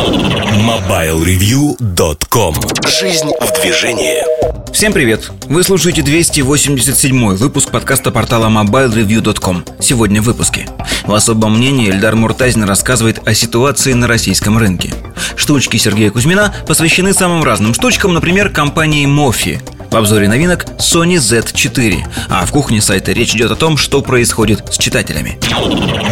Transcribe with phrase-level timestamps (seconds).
[0.00, 2.54] MobileReview.com
[2.88, 4.24] Жизнь в движении.
[4.72, 5.30] Всем привет!
[5.42, 10.66] Вы слушаете 287 выпуск подкаста портала MobileReview.com Сегодня в выпуске.
[11.04, 14.94] В особом мнении Эльдар Муртазин рассказывает о ситуации на российском рынке.
[15.36, 19.60] Штучки Сергея Кузьмина посвящены самым разным штучкам, например, компании Mofi
[19.90, 22.04] в обзоре новинок Sony Z4.
[22.28, 25.38] А в кухне сайта речь идет о том, что происходит с читателями.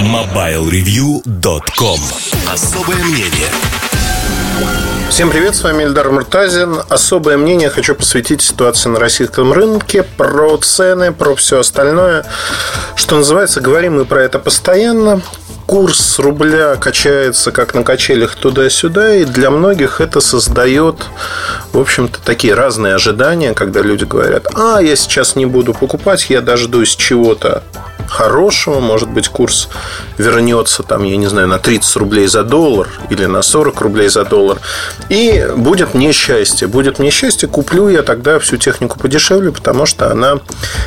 [0.03, 2.01] MobileReview.com
[2.53, 3.49] Особое мнение
[5.11, 6.81] Всем привет, с вами Эльдар Муртазин.
[6.89, 12.27] Особое мнение хочу посвятить ситуации на российском рынке, про цены, про все остальное.
[12.95, 15.23] Что называется, говорим мы про это постоянно.
[15.69, 20.97] Курс рубля качается как на качелях туда-сюда, и для многих это создает,
[21.75, 26.41] в общем-то, такие разные ожидания, когда люди говорят, а, я сейчас не буду покупать, я
[26.41, 27.63] дождусь чего-то
[28.09, 28.81] хорошего.
[28.81, 29.69] Может быть, курс
[30.17, 34.25] вернется, там, я не знаю, на 30 рублей за доллар или на 40 рублей за
[34.25, 34.59] доллар.
[35.09, 36.69] И будет мне счастье.
[36.69, 40.41] Будет мне счастье, куплю я тогда всю технику подешевле, потому что она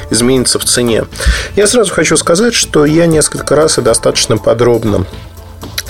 [0.10, 1.06] изменится в цене.
[1.56, 5.06] Я сразу хочу сказать, что я несколько раз и достаточно подробно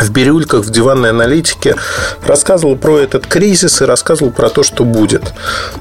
[0.01, 1.75] в бирюльках, в диванной аналитике
[2.25, 5.33] рассказывал про этот кризис и рассказывал про то, что будет.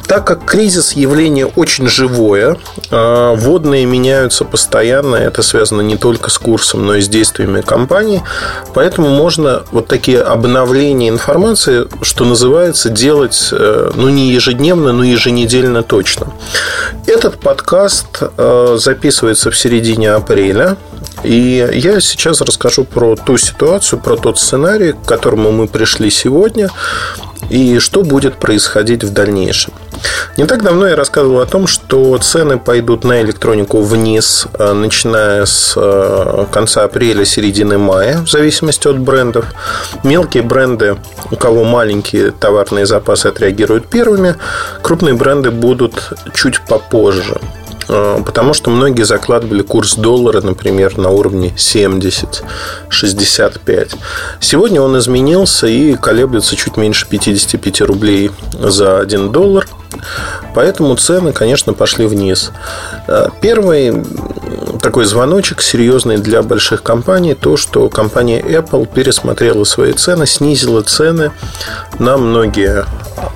[0.07, 2.57] Так как кризис явление очень живое,
[2.91, 8.23] а, водные меняются постоянно, это связано не только с курсом, но и с действиями компании,
[8.75, 15.83] поэтому можно вот такие обновления информации, что называется, делать э, ну не ежедневно, но еженедельно
[15.83, 16.29] точно.
[17.07, 20.77] Этот подкаст э, записывается в середине апреля,
[21.23, 26.71] и я сейчас расскажу про ту ситуацию, про тот сценарий, к которому мы пришли сегодня,
[27.51, 29.73] и что будет происходить в дальнейшем.
[30.37, 35.45] Не так давно я рассказывал о том, что цены пойдут на электронику вниз, э, начиная
[35.45, 39.47] с э, конца апреля, середины мая, в зависимости от брендов.
[40.03, 40.97] Мелкие бренды,
[41.31, 44.37] у кого маленькие товарные запасы, отреагируют первыми.
[44.83, 47.39] Крупные бренды будут чуть попозже.
[47.93, 53.97] Э, потому что многие закладывали курс доллара, например, на уровне 70-65.
[54.41, 59.67] Сегодня он изменился и колеблется чуть меньше 55 рублей за 1 доллар.
[60.55, 62.53] Поэтому цены, конечно, пошли вниз.
[63.09, 64.05] Э, первый
[64.81, 71.33] такой звоночек серьезный для больших компаний, то, что компания Apple пересмотрела свои цены, снизила цены
[71.99, 72.85] на многие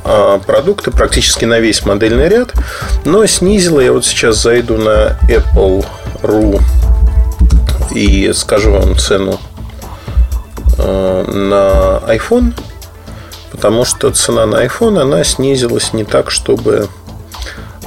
[0.04, 2.52] а, продукты, практически на весь модельный ряд,
[3.04, 6.60] но снизила, я вот сейчас зайду на Apple.ru
[7.92, 9.38] и скажу вам цену
[10.78, 12.52] э, на iPhone,
[13.50, 16.88] потому что цена на iPhone, она снизилась не так, чтобы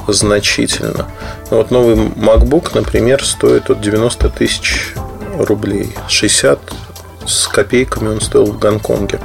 [0.06, 1.06] значительно.
[1.50, 4.92] Вот новый MacBook, например, стоит от 90 тысяч
[5.38, 5.94] рублей.
[6.08, 6.60] 60
[7.26, 9.20] с копейками он стоил в Гонконге.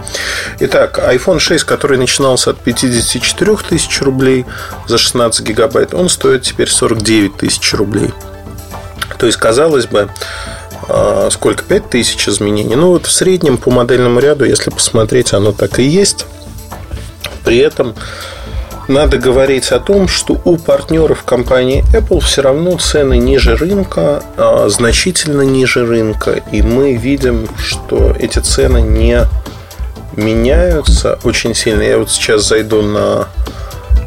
[0.59, 4.45] Итак, iPhone 6, который начинался от 54 тысяч рублей
[4.87, 8.13] за 16 гигабайт, он стоит теперь 49 тысяч рублей.
[9.17, 10.09] То есть, казалось бы,
[10.89, 11.63] а, сколько?
[11.63, 12.75] 5 тысяч изменений.
[12.75, 16.25] Ну, вот в среднем по модельному ряду, если посмотреть, оно так и есть.
[17.45, 17.95] При этом
[18.87, 24.67] надо говорить о том, что у партнеров компании Apple все равно цены ниже рынка, а,
[24.69, 26.43] значительно ниже рынка.
[26.51, 29.25] И мы видим, что эти цены не
[30.15, 31.81] меняются очень сильно.
[31.81, 33.27] Я вот сейчас зайду на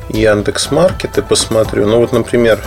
[0.09, 1.87] Яндекс Маркет и посмотрю.
[1.87, 2.61] Ну вот, например,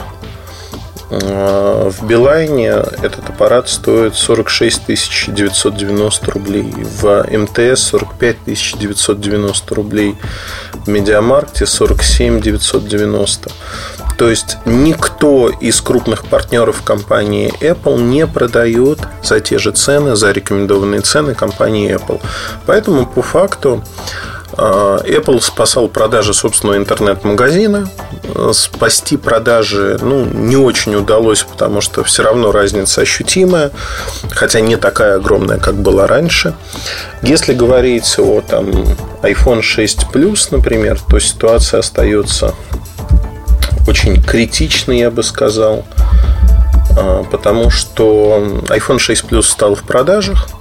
[1.10, 10.16] в Билайне этот аппарат стоит 46 990 рублей, в МТС 45 990 рублей,
[10.86, 13.52] в Медиамаркте 47 990.
[14.20, 20.32] То есть никто из крупных партнеров компании Apple не продает за те же цены, за
[20.32, 22.22] рекомендованные цены компании Apple.
[22.66, 23.82] Поэтому по факту
[24.60, 27.90] Apple спасал продажи собственного интернет-магазина.
[28.52, 33.72] Спасти продажи ну, не очень удалось, потому что все равно разница ощутимая,
[34.32, 36.56] хотя не такая огромная, как была раньше.
[37.22, 38.70] Если говорить о там,
[39.22, 42.54] iPhone 6 Plus, например, то ситуация остается
[43.88, 45.86] очень критичной, я бы сказал,
[46.98, 50.50] а, потому что iPhone 6 Plus стал в продажах–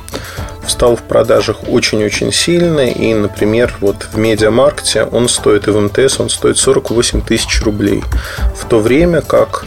[0.69, 2.89] стал в продажах очень-очень сильно.
[2.89, 8.03] И, например, вот в Медиамаркте он стоит, и в МТС он стоит 48 тысяч рублей.
[8.55, 9.65] В то время как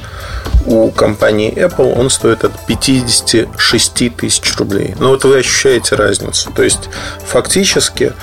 [0.66, 4.96] у компании Apple он стоит от 56 тысяч рублей.
[5.00, 6.52] Но вот вы ощущаете разницу.
[6.52, 6.90] То есть,
[7.26, 8.14] фактически,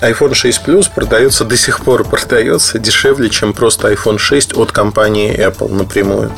[0.00, 5.36] iPhone 6 Plus продается до сих пор продается дешевле, чем просто iPhone 6 от компании
[5.36, 6.32] Apple напрямую.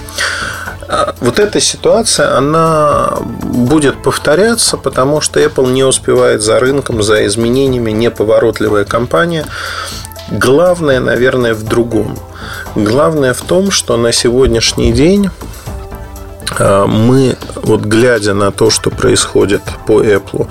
[1.20, 7.90] Вот эта ситуация, она будет повторяться, потому что Apple не успевает за рынком, за изменениями,
[7.90, 9.46] неповоротливая компания.
[10.30, 12.18] Главное, наверное, в другом.
[12.74, 15.30] Главное в том, что на сегодняшний день
[16.58, 20.48] мы, вот глядя на то, что происходит по Apple,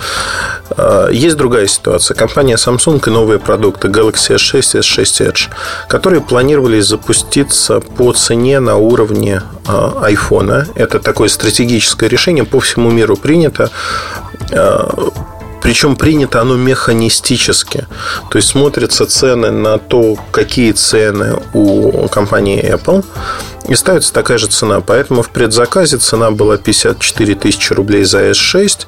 [0.77, 2.15] а, есть другая ситуация.
[2.15, 5.49] Компания Samsung и новые продукты Galaxy S6 и S6 Edge,
[5.87, 10.51] которые планировались запуститься по цене на уровне iPhone.
[10.51, 13.69] А, Это такое стратегическое решение, по всему миру принято
[15.61, 17.87] причем принято оно механистически.
[18.29, 23.03] То есть смотрятся цены на то, какие цены у компании Apple,
[23.67, 24.81] и ставится такая же цена.
[24.81, 28.87] Поэтому в предзаказе цена была 54 тысячи рублей за S6.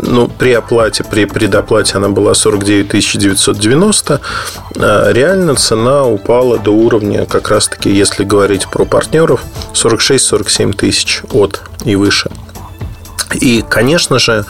[0.00, 4.20] Ну, при оплате, при предоплате она была 49 990.
[4.78, 9.42] А реально цена упала до уровня, как раз-таки, если говорить про партнеров,
[9.72, 12.30] 46-47 тысяч от и выше.
[13.40, 14.44] И, конечно же,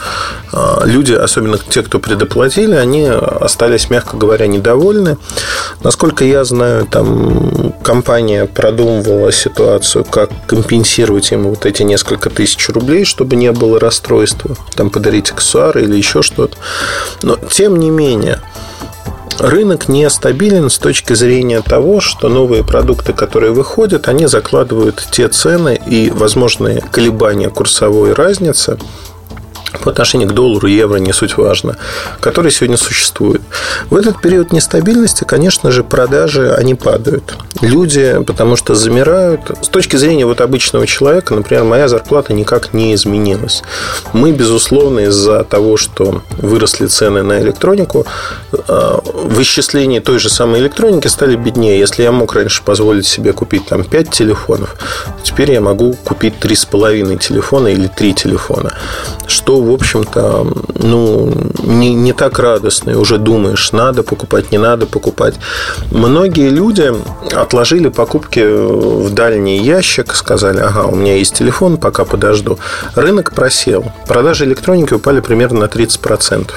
[0.53, 5.17] а, люди, особенно те, кто предоплатили, они остались, мягко говоря, недовольны.
[5.83, 13.05] Насколько я знаю, там компания продумывала ситуацию, как компенсировать ему вот эти несколько тысяч рублей,
[13.05, 16.57] чтобы не было расстройства, там подарить аксессуары или еще что-то.
[17.23, 18.41] Но, тем не менее,
[19.39, 25.79] рынок нестабилен с точки зрения того, что новые продукты, которые выходят, они закладывают те цены
[25.87, 28.79] и возможные колебания курсовой разницы
[29.83, 31.77] по отношению к доллару, евро, не суть важно,
[32.21, 33.43] которые сегодня существуют.
[33.91, 37.37] В этот период нестабильности, конечно же, продажи, они падают.
[37.61, 39.41] Люди, потому что замирают.
[39.63, 43.63] С точки зрения вот обычного человека, например, моя зарплата никак не изменилась.
[44.13, 48.07] Мы, безусловно, из-за того, что выросли цены на электронику,
[48.53, 51.79] э, в исчислении той же самой электроники стали беднее.
[51.79, 54.77] Если я мог раньше позволить себе купить там 5 телефонов,
[55.23, 58.73] теперь я могу купить 3,5 телефона или 3 телефона.
[59.27, 61.33] Что в общем-то, ну,
[61.63, 62.91] не, не так радостно.
[62.91, 65.35] И уже думаешь, надо покупать, не надо покупать.
[65.91, 66.93] Многие люди
[67.33, 72.59] отложили покупки в дальний ящик, сказали, ага, у меня есть телефон, пока подожду.
[72.95, 73.85] Рынок просел.
[74.07, 76.51] Продажи электроники упали примерно на 30%.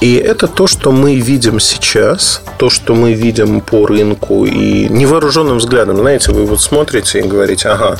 [0.00, 5.58] И это то, что мы видим сейчас, то, что мы видим по рынку и невооруженным
[5.58, 5.96] взглядом.
[5.96, 7.96] Знаете, вы вот смотрите и говорите, ага,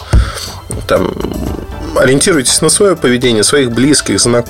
[0.86, 1.10] там
[1.96, 4.46] ориентируйтесь на свое поведение, своих близких, знак...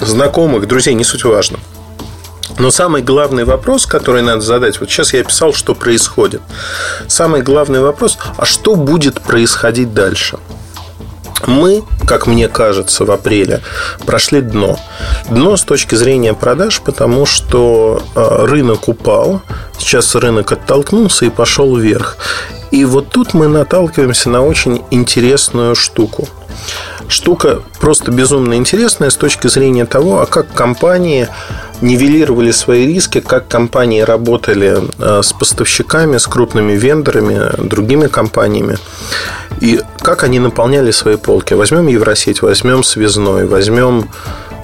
[0.00, 1.58] знакомых, друзей, не суть важно.
[2.58, 6.42] Но самый главный вопрос, который надо задать, вот сейчас я описал, что происходит.
[7.08, 10.38] Самый главный вопрос, а что будет происходить дальше?
[11.46, 13.62] Мы, как мне кажется, в апреле
[14.06, 14.78] прошли дно.
[15.28, 19.42] Дно с точки зрения продаж, потому что э, рынок упал,
[19.76, 22.16] сейчас рынок оттолкнулся и пошел вверх.
[22.70, 26.28] И вот тут мы наталкиваемся на очень интересную штуку–
[27.08, 31.28] штука просто безумно интересная с точки зрения того, а как компании
[31.80, 38.78] нивелировали свои риски, как компании работали э, с поставщиками, с крупными вендорами, другими компаниями,
[39.60, 41.54] и как они наполняли свои полки.
[41.54, 44.08] Возьмем Евросеть, возьмем Связной, возьмем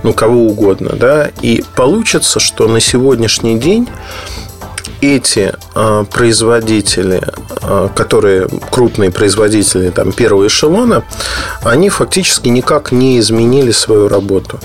[0.03, 3.89] ну, кого угодно, да, и получится, что на сегодняшний день
[5.01, 7.23] эти э, производители,
[7.63, 11.05] э, которые крупные производители там, первого эшелона,
[11.63, 14.59] они фактически никак не изменили свою работу.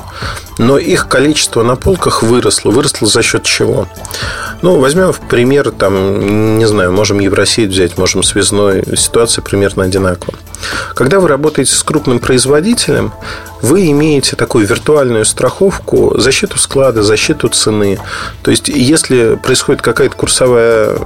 [0.58, 2.72] Но их количество на полках выросло.
[2.72, 3.88] Выросло за счет чего?
[4.62, 8.84] Ну, возьмем в пример, там, не знаю, можем Евросеть взять, можем связной.
[8.96, 10.38] Ситуация примерно одинакова.
[10.96, 13.14] Когда вы работаете с крупным производителем,
[13.62, 17.98] вы имеете такую виртуальную страховку защиту склада, защиту цены.
[18.42, 20.98] То есть, если происходит какая-то курсовая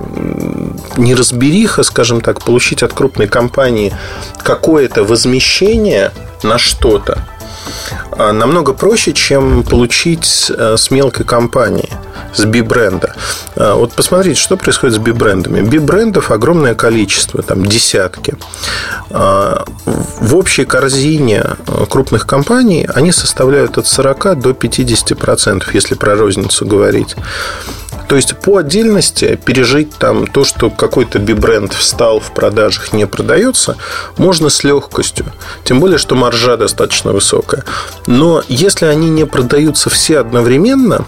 [0.98, 3.96] неразбериха, скажем так, получить от крупной компании
[4.44, 6.12] какое-то возмещение
[6.44, 7.24] на что-то,
[8.18, 11.90] намного проще, чем получить э, с мелкой компании,
[12.34, 13.14] с би-бренда.
[13.56, 15.62] А, вот посмотрите, что происходит с би-брендами.
[15.62, 18.36] Би-брендов огромное количество, там десятки.
[19.10, 26.16] А, в общей корзине э, крупных компаний они составляют от 40 до 50%, если про
[26.16, 27.16] розницу говорить.
[28.08, 33.76] То есть по отдельности пережить там то, что какой-то бибренд встал в продажах, не продается,
[34.18, 35.26] можно с легкостью.
[35.64, 37.64] Тем более, что маржа достаточно высокая.
[38.08, 41.06] Но если они не продаются все одновременно,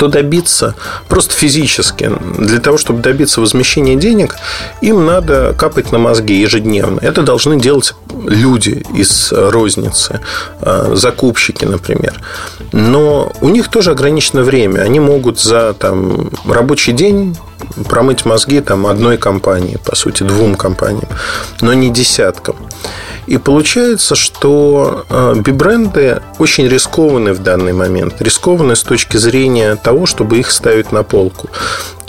[0.00, 0.74] то добиться
[1.08, 4.36] просто физически, для того, чтобы добиться возмещения денег,
[4.80, 7.00] им надо капать на мозги ежедневно.
[7.00, 7.94] Это должны делать
[8.26, 10.20] люди из розницы,
[10.62, 12.18] э, закупщики, например.
[12.72, 14.80] Но у них тоже ограничено время.
[14.80, 17.36] Они могут за там, рабочий день
[17.86, 21.08] промыть мозги там, одной компании, по сути, двум компаниям,
[21.60, 22.56] но не десяткам.
[23.26, 28.20] И получается, что э, бибренды очень рискованы в данный момент.
[28.20, 31.48] Рискованы с точки зрения того, чтобы их ставить на полку.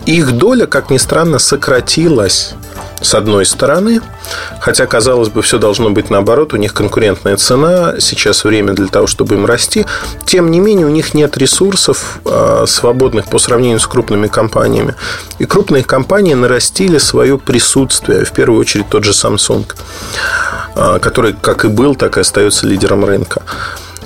[0.06, 2.56] Их доля, как ни странно, сократилась
[3.02, 4.02] с одной стороны,
[4.60, 9.08] хотя, казалось бы, все должно быть наоборот, у них конкурентная цена, сейчас время для того,
[9.08, 9.86] чтобы им расти,
[10.26, 14.96] тем не менее, у них нет ресурсов э, свободных по сравнению с крупными компаниями.
[15.40, 19.66] И крупные компании нарастили свое присутствие, в первую очередь тот же Samsung.
[20.76, 23.42] А, который как и был, так и остается лидером рынка.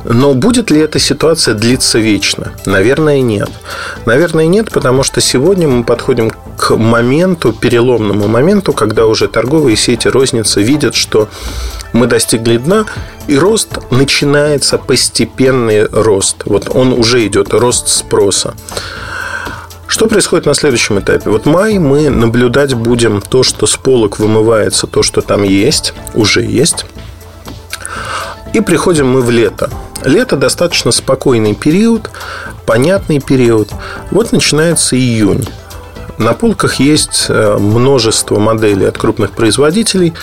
[0.07, 2.51] Но будет ли эта ситуация длиться вечно?
[2.65, 3.49] Наверное, нет.
[4.05, 10.07] Наверное, нет, потому что сегодня мы подходим к моменту, переломному моменту, когда уже торговые сети
[10.07, 11.27] розницы видят, что
[11.91, 12.85] мы достигли дна,
[13.27, 16.43] и рост начинается постепенный рост.
[16.45, 18.53] Вот он уже идет, рост спроса.
[19.87, 21.29] Что происходит на следующем этапе?
[21.29, 26.41] Вот май мы наблюдать будем то, что с полок вымывается, то, что там есть, уже
[26.41, 26.85] есть.
[28.53, 29.69] И приходим мы в лето.
[30.03, 32.09] Лето достаточно спокойный период,
[32.65, 33.69] понятный период.
[34.11, 35.47] Вот начинается июнь.
[36.17, 40.13] На полках есть э, множество моделей от крупных производителей.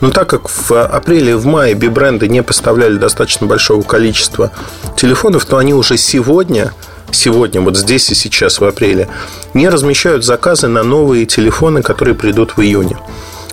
[0.00, 4.52] Но так как в апреле и в мае бибренды не поставляли достаточно большого количества
[4.96, 6.72] телефонов, то они уже сегодня
[7.12, 9.08] сегодня, вот здесь и сейчас, в апреле,
[9.54, 12.96] не размещают заказы на новые телефоны, которые придут в июне.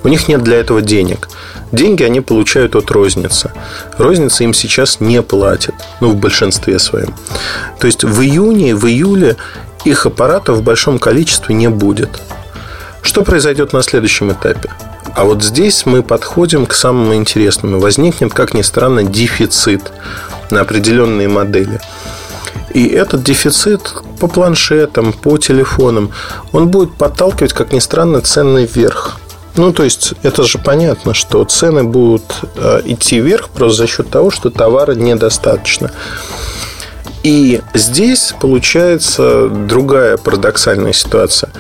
[0.04, 1.30] У них нет для этого денег.
[1.72, 3.52] Деньги они получают от розницы.
[3.98, 7.16] Розница им сейчас не платит, ну, в большинстве своем.
[7.80, 9.38] То есть в июне, в июле
[9.86, 12.22] их аппаратов в большом количестве не будет.
[13.02, 14.70] Что произойдет на следующем этапе?
[15.16, 17.80] А вот здесь мы подходим к самому интересному.
[17.80, 19.92] Возникнет, как ни странно, дефицит
[20.50, 21.80] на определенные модели–
[22.74, 26.12] и этот дефицит по планшетам, по телефонам,
[26.52, 29.20] он будет подталкивать, как ни странно, цены вверх.
[29.56, 32.24] Ну, то есть, это же понятно, что цены будут
[32.56, 35.92] э, идти вверх просто за счет того, что товара недостаточно.
[37.22, 41.52] И здесь получается другая парадоксальная ситуация.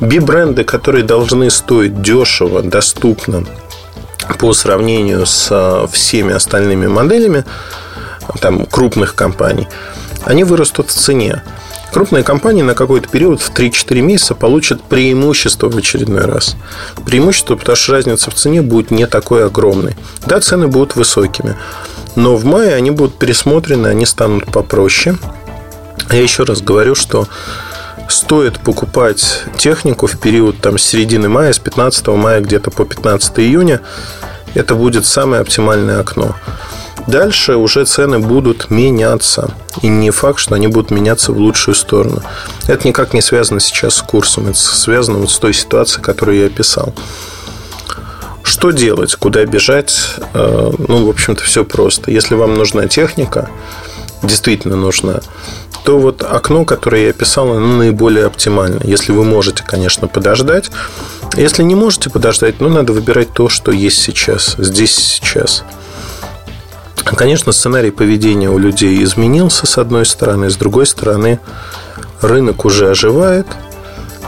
[0.00, 3.44] Би-бренды, которые должны стоить дешево, доступно
[4.38, 7.44] по сравнению с э, всеми остальными моделями
[8.40, 9.68] там, крупных компаний–
[10.24, 11.42] они вырастут в цене.
[11.92, 16.56] Крупные компании на какой-то период в 3-4 месяца получат преимущество в очередной раз.
[17.06, 19.96] Преимущество, потому что разница в цене будет не такой огромной.
[20.26, 21.56] Да, цены будут высокими.
[22.16, 25.16] Но в мае они будут пересмотрены, они станут попроще.
[26.10, 27.28] Я еще раз говорю, что
[28.08, 33.38] стоит покупать технику в период там, с середины мая, с 15 мая где-то по 15
[33.38, 33.80] июня.
[34.54, 36.34] Это будет самое оптимальное окно.
[37.06, 39.50] Дальше уже цены будут меняться.
[39.82, 42.22] И не факт, что они будут меняться в лучшую сторону.
[42.66, 44.46] Это никак не связано сейчас с курсом.
[44.48, 46.94] Это связано вот с той ситуацией, которую я описал.
[48.42, 49.14] Что делать?
[49.16, 49.96] Куда бежать?
[50.34, 52.10] Э, ну, в общем-то, все просто.
[52.10, 53.50] Если вам нужна техника,
[54.22, 55.20] действительно нужна,
[55.84, 58.80] то вот окно, которое я описал, оно наиболее оптимально.
[58.84, 60.70] Если вы можете, конечно, подождать.
[61.36, 65.64] Если не можете подождать, ну, надо выбирать то, что есть сейчас, здесь сейчас.
[67.04, 71.38] Конечно, сценарий поведения у людей изменился с одной стороны, с другой стороны,
[72.20, 73.46] рынок уже оживает,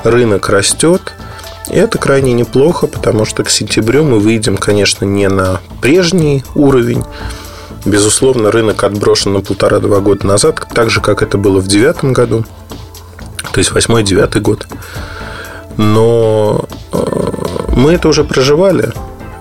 [0.05, 1.15] рынок растет.
[1.69, 7.03] И это крайне неплохо, потому что к сентябрю мы выйдем, конечно, не на прежний уровень.
[7.85, 12.45] Безусловно, рынок отброшен на полтора-два года назад, так же, как это было в девятом году,
[13.53, 14.67] то есть восьмой-девятый год.
[15.77, 16.99] Но э,
[17.77, 18.93] мы это уже проживали.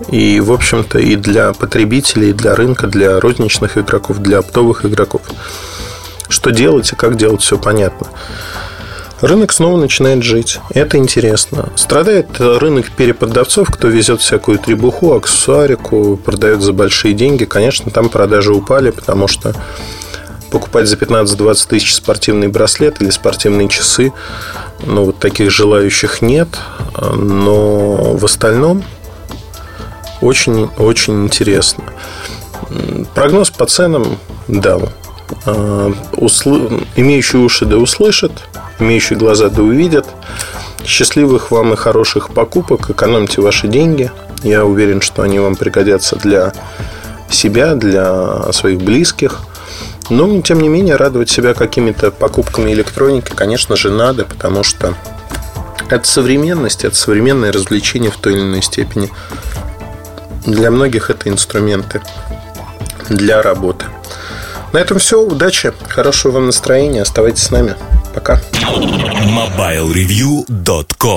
[0.10, 5.22] И, в общем-то, и для потребителей, и для рынка, для розничных игроков, для оптовых игроков.
[6.30, 8.08] Что делать и как делать, все понятно.
[9.22, 10.60] Рынок снова начинает жить.
[10.72, 11.70] Это интересно.
[11.76, 17.46] Страдает рынок перепродавцов, кто везет всякую требуху, аксессуарику, продает за большие деньги.
[17.46, 19.56] Конечно, там продажи упали, потому что
[20.52, 24.14] покупать за 15-20 тысяч спортивный браслет или спортивные часы,
[24.86, 26.50] ну, вот таких желающих нет.
[27.16, 28.84] Но в остальном
[30.25, 31.84] очень, очень интересно.
[33.13, 34.17] Прогноз по ценам
[34.48, 34.89] дал.
[35.46, 36.86] А, услы...
[36.96, 38.32] Имеющие уши да услышат,
[38.79, 40.08] имеющие глаза да увидят.
[40.84, 44.12] Счастливых вам и хороших покупок, экономьте ваши деньги.
[44.44, 46.53] Я уверен, что они вам пригодятся для
[47.29, 49.41] себя, для своих близких.
[50.10, 54.96] Но, тем не менее, радовать себя какими-то покупками электроники, конечно же, надо, потому что
[55.89, 59.10] это современность, это современное развлечение в той или иной степени.
[60.46, 62.02] Для многих это инструменты
[63.10, 63.86] для работы.
[64.74, 65.22] На этом все.
[65.22, 67.02] Удачи, хорошего вам настроения.
[67.02, 67.75] Оставайтесь с нами.
[68.14, 68.42] Пока.
[68.54, 71.14] MobileReview.com